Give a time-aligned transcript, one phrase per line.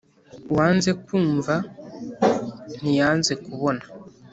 [0.51, 1.53] Uwanze kwumva
[2.79, 3.83] ntiyanze kubona.